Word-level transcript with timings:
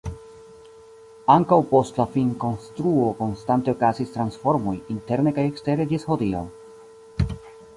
Ankaŭ 1.33 1.59
post 1.73 1.99
la 2.01 2.05
finkonstruo 2.15 3.11
konstante 3.19 3.75
okazis 3.75 4.15
transformoj 4.17 4.75
interne 4.95 5.35
kaj 5.37 5.45
ekstere 5.51 5.87
ĝis 5.93 6.09
hodiaŭ. 6.15 6.43